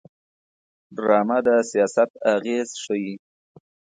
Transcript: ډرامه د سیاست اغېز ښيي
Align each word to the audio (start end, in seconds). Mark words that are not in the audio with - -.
ډرامه 0.95 1.37
د 1.45 1.47
سیاست 1.71 2.11
اغېز 2.35 2.69
ښيي 2.83 3.13